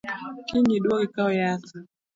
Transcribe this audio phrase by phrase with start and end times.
[0.47, 1.71] Kiny iduogi ikaw yath